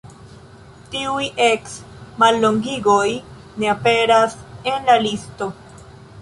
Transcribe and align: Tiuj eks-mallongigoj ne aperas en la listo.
Tiuj 0.93 1.27
eks-mallongigoj 1.47 3.11
ne 3.65 3.71
aperas 3.75 4.35
en 4.73 4.91
la 4.91 4.97
listo. 5.07 5.51